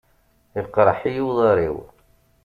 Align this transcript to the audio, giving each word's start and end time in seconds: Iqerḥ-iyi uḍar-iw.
Iqerḥ-iyi 0.61 1.23
uḍar-iw. 1.27 1.77